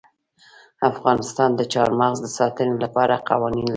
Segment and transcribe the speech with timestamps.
[0.89, 3.69] افغانستان د چار مغز د ساتنې لپاره قوانین لري.